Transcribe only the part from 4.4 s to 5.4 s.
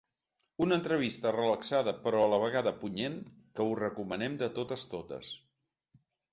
de totes totes.